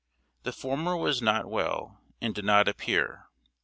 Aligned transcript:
The 0.41 0.51
former 0.51 0.97
was 0.97 1.21
not 1.21 1.45
well, 1.45 1.99
and 2.21 2.33
did 2.33 2.43
not 2.43 2.67
appear. 2.67 3.27